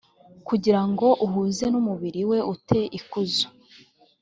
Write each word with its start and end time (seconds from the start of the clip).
kugira 0.47 0.81
ngo 0.89 1.07
uhuze 1.25 1.65
n 1.69 1.75
umubiri 1.81 2.21
we 2.29 2.39
ute 2.53 2.79
ikuzo 2.99 3.45